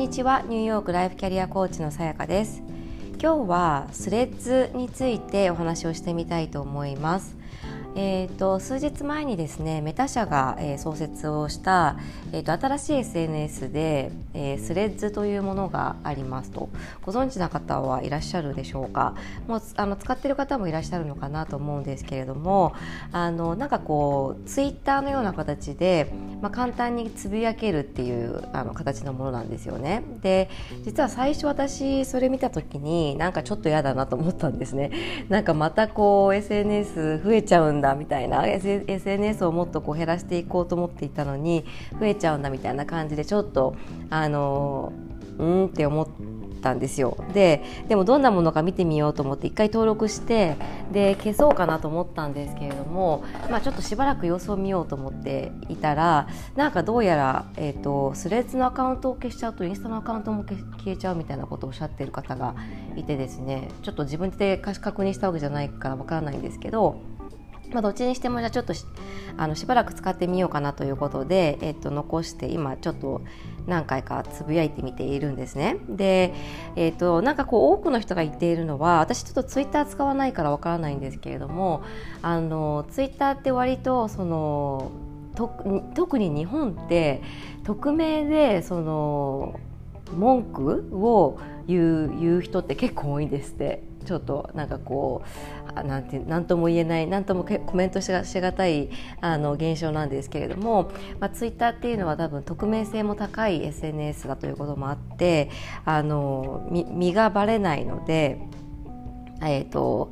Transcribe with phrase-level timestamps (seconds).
[0.00, 0.40] にちは。
[0.48, 2.62] ニューヨークライフキャリアコーチのさやかです。
[3.20, 7.36] 今日はスレッズについてお話をしてみたいと思います。
[7.96, 11.96] えーと、数日前にですねメタ社が、えー、創設をした、
[12.32, 16.68] えーと、新しい SNS で、えー、スレッズというものがありますと。
[17.02, 19.14] ご存知な方はいらっしゃるでしょうか。
[19.48, 22.74] もうあの使っている方もいらっしゃるのかなと思うんですけれども
[23.12, 30.02] あのなんかこうツイッターのような形で、まあ、簡単につぶやけるっていうあの形のものなんですよね。
[30.22, 30.48] で
[30.84, 34.90] 実は最初私それ見た時になんかちょっと嫌だなと思ったんですね。
[35.28, 41.64] なんかまたこう SNS 増えちゃうんだみたいな SNS をもっとこう減らしていこうと思っていたのに
[41.98, 43.74] 増えちゃうんだみたいな感じでちょっと
[44.10, 44.92] あの
[45.38, 46.06] うんって思っ
[46.60, 47.16] たんですよ。
[47.32, 50.56] ででもどんなものか見てみようと思って一回登録して
[50.92, 62.54] で消そうかなと思ったんですけれども、まあ、ちょっとしばらく様子を見ようと思っていたらなんかどうやら、えーと、スレッズのアカウントを消しちゃうとインスタのアカウントも消えちゃうみたいなことをおっしゃっている方が
[62.96, 67.00] いてですねちょっと自分で確認したわけじゃないからわからないんですけど
[67.72, 68.84] まあ、どっちにしてもじゃあちょっとし
[69.36, 73.22] あのしばらく使ってみようかなということで、えっと、残して今ちょっと
[73.66, 75.76] 何回かつぶやいてみているんですね。
[75.88, 76.34] で、
[76.76, 81.82] えっと、なんかこう多くの人が言っているのは私ちょっとツイッター使わないからわからないんですけれども
[82.22, 84.90] あのツイッターって割とその
[85.94, 87.22] 特に日本って
[87.64, 89.58] 匿名でその
[90.16, 95.22] 文句を言う言う人って結構多いんですってちょっとなんかこ
[95.72, 105.48] うなんてなんとも言えないなんともコメントしがしがたいあの現象なんですけれども、まあ、ツイッターっていうのは多分匿名性も高い SNS だということもあって
[105.84, 108.40] あの身がバレないので。
[109.42, 110.10] えーと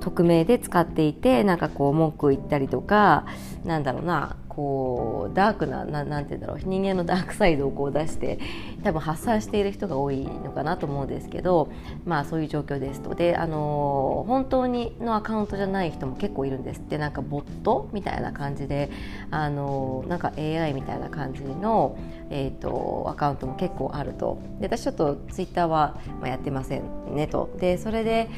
[0.00, 3.26] 匿名で使っていてなんかこう文句言ったりとか
[3.64, 8.38] なんだろうなこうダークなななんて言うんだろう人間のダークサイドをこう出して
[8.82, 11.72] 多分発散している人が多いのかなと思うんですけど
[12.04, 13.14] まあそういう状況ですと。
[13.14, 16.80] であの本当にのアカウントじゃない人も結構いるんです。
[16.80, 18.90] ってなんかボットみたいな感じで
[19.30, 21.96] あのなんか AI みたいな感じの、
[22.28, 24.42] えーと、アカウントも結構あると。
[24.60, 27.48] で私ちょっとツイッターは、まあ、やってませんねと。
[27.58, 28.28] でそれで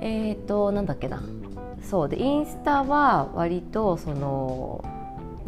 [0.00, 1.22] えっ、ー、となんだっけな。
[1.82, 2.08] そう。
[2.08, 4.84] でインスタは割とその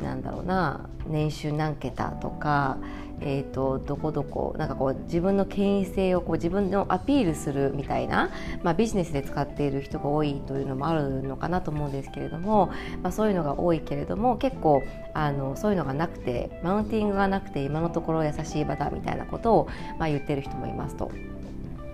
[0.02, 2.78] なんだろうな年収何桁とか、
[3.20, 8.30] えーと、どこどこなんかこう自分の権威性をこう自分のアピールするみたいな、
[8.62, 12.70] まあ、ビジネスで使っている人が多いというのもあるのかなと思うんですけれども、
[13.02, 14.82] まあ、そういうのが多いけれども結構
[15.14, 21.10] あのそういうのがなくてマウンティングがなくて今のところ優しい場だみたいなことを、まあ、言ってる人もいますと。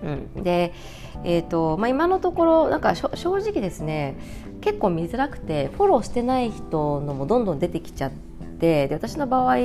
[0.04, 0.72] うん、で、
[1.25, 4.16] えーとまあ、今のところなんか正直ですね
[4.60, 9.56] 結構見づらくてフォローしてない人のもどんどん出てきちゃってで私の場合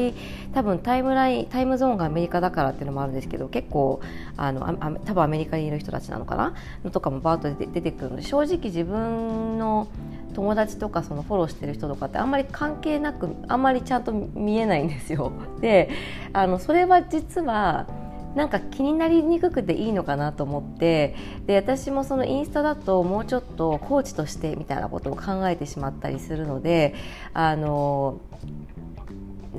[0.51, 4.01] 多分タイムラインタイムゾーンがアメリカだからっていうのもあるんですけど結構
[4.35, 4.73] あのあ
[5.05, 6.56] 多分アメリカにいる人たちなのかな？
[6.83, 9.88] のとかもバーッと出てくるので正直自分の
[10.33, 15.31] 友達とかそのフォローしてる人とかってあんまり関係なくあんまりちゃんと見えないんですよ。
[15.61, 15.89] で
[16.33, 17.85] あのそれは実は
[18.35, 26.94] なんか気になりにくくていいのかなと思ってで私もそのインスタだともうちょっとコーチとしてみたいなことを考えてしまったりするので
[27.34, 28.19] あの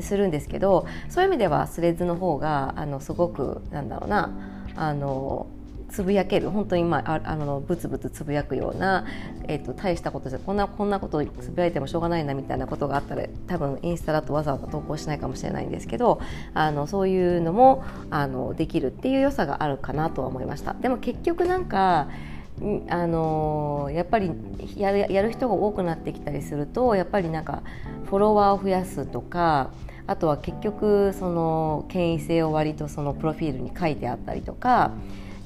[0.01, 4.31] するんですけどそういう意味ではスレッズの方があのすごくなんだろうな
[4.77, 5.47] あの
[5.91, 9.05] つぶやける本当に、まあ、あのブツブツつぶやくような、
[9.49, 16.21] えーと、大したことじゃこんなこんなことつぶやいてもしょうがないなみたいなことがあったら多分インスタだとわざわざ投稿しないかもしれないんですけど
[16.55, 20.75] あのそういうのもあのできるっていう良さがあるかなとは思いました。
[20.75, 22.09] でも結局なんか
[22.89, 24.31] あのやっぱり
[24.77, 27.63] やるやる人が多くなってきたりするとやっぱりなんか
[28.05, 29.71] フォロワーを増やすとか
[30.07, 34.93] あとは結局その権威性を割とそのプロフィールに書いてあったりとか。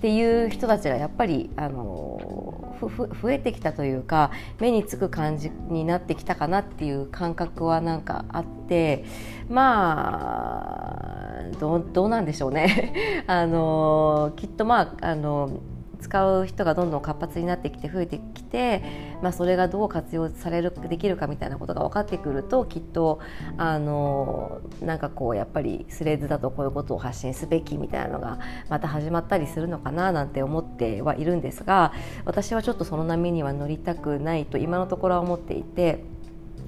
[0.04, 2.76] っていう人たちがやっぱりあの
[3.22, 9.06] 増えてきたというか目につく感じになってきたかなっていう感覚はなんかあって
[9.48, 10.98] ま
[11.40, 13.24] あどうなんでしょうね。
[13.26, 15.60] あのきっとまああの
[16.00, 18.82] 使う人がどんどん活発になってきて増えてきて、
[19.22, 23.20] まあ、それがどう活用されるできるかみたいなことが分かってくるときっと
[23.56, 28.38] あのなんかこうやっぱりスレッズだとこういうことを発信すべきみたいなのが
[28.68, 31.92] また始まったりするのかななんて思ってはいるんですが
[32.24, 36.04] 私はちょっとその波には乗りたくないと今のところは思っていて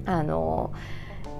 [0.05, 0.73] あの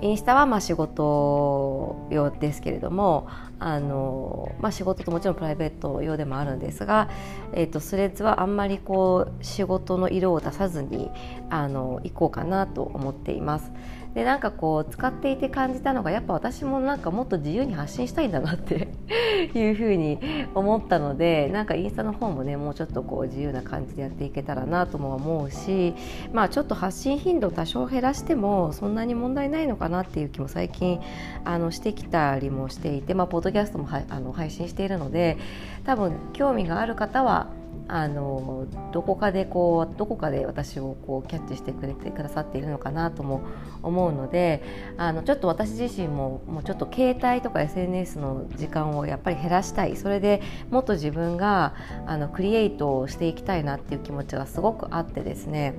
[0.01, 3.27] インスタはまあ仕事用ですけれども
[3.59, 7.09] あの、まあ、仕事ともちろんプライベート用でもあるんですが、
[7.53, 11.09] えーと、スレッズはあんまりこう仕事の色を出さずに
[11.49, 13.71] あの行こうかなと思っています。
[14.17, 18.87] でなんかこう使っていて感じたのがやっぱ私もなんかもっと自由に発信したいんだなって
[19.53, 20.17] いうふうに
[20.55, 25.93] 思ったのでなんかインスタの方もねもうちょっとこう自由な感じでやっていけたらなとも思うし
[26.33, 30.99] まあちょっと発信頻度多少減らしてもそんなに問題ないのかかなっていう気も最近
[31.45, 35.37] あのしてきたりもしていてまあポッドキャストもはあの配信しているので
[35.85, 37.47] 多分興味がある方は
[37.89, 43.43] あのどこかでこうどこかで私をこうキャッチしてくれてくださっているのかなとも
[43.81, 44.61] 思うので
[44.97, 49.95] あのちょっと私自身ももうちょっと携帯とか SNS の時間をやっぱり減らしたい。
[49.95, 51.75] それでもっと自分が
[52.05, 55.75] あのクリエイトをしていきたいなっていう気持ちがすごくあってですね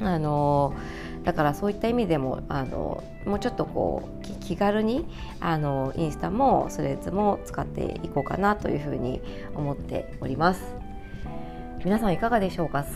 [0.00, 0.74] あの
[1.28, 5.06] だからそういった意味でもあのもうちょっとこう気軽に
[5.40, 9.20] あのインスタもスレッズも使っていこうかなというふうに
[9.54, 10.64] 思っております。
[11.84, 12.86] 皆さんいかがでしょうか？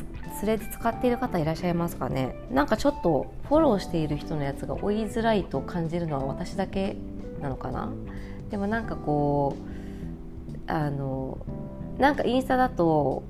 [0.40, 2.34] スレッズ使っている方いらっしゃいますかね？
[2.50, 6.96] なんかちょっとフォローしている人のやつが追いづらいと感じるのは私だけ
[7.42, 7.90] なのかな？
[8.48, 9.58] でもなんかこ
[10.66, 11.36] うあの
[11.98, 13.24] なんかインスタだと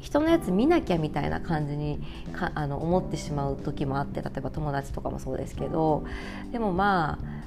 [0.00, 2.00] 人のやつ見なきゃみたいな感じに
[2.32, 6.04] かあの思ってしまう時もあって例えば友達とかもそうですけど
[6.52, 7.40] でもまあ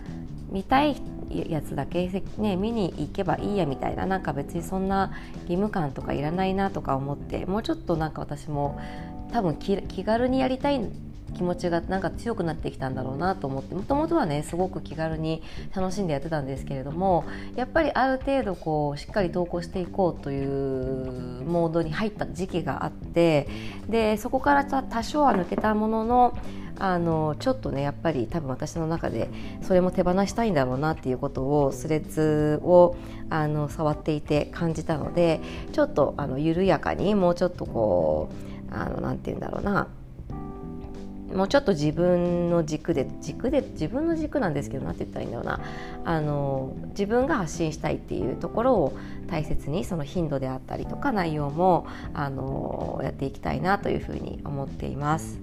[0.49, 2.07] 見たいやつだけ、
[2.37, 5.11] ね、見に行けばいいやみたいななんか別にそんな
[5.43, 8.79] 義務感とかいらないなとか思ってもうちょっとなんか私も
[9.31, 10.79] 多分気軽にやりたい
[11.33, 15.41] 気持ちがなんか強くなってきたんだろうなと思ってもともとはねすごく気軽に
[15.75, 17.25] 楽しんでやってたんですけれども
[17.55, 23.47] やっぱりある程度こうしっかり投稿していこうというモードに入った時期があって
[23.89, 26.37] でそこから多少は抜けたものの
[26.79, 29.29] あのちょっとねやっぱり多分私の中で
[29.61, 32.95] それも手放したいんだろうなっていうことをスレッズを
[33.29, 35.39] あの触っていて感じたので
[35.71, 38.29] ちょっとあの緩やかにもうちょっとこ
[38.71, 39.87] うあのなて言うんだろうな
[41.33, 45.59] もうちょっと自分の軸で軸で自分の軸なんですけど何て言ったらいいんだろうな
[46.05, 48.97] あの自分が発信したいっていうところを
[49.27, 55.39] 大切にその頻度であったりとか内容もあのやっていきたいなというふうに思っています。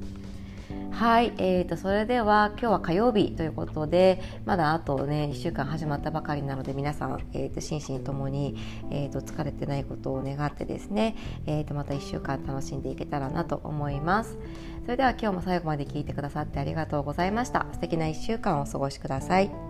[1.01, 8.55] はい、えーと、それでは今日は火曜日ということでまだあとね1週間始まったばかりなので皆さん、えーと、心身ともに、
[8.91, 11.17] えーと、疲れてないことを願ってですね、
[11.47, 14.37] えー、とまた1週間楽しんでいけたらなと思います。
[14.85, 17.65] それでは今日も最後まで聞いてくださってありがとうございました。
[17.73, 19.70] 素敵な1週間をお過ごしください。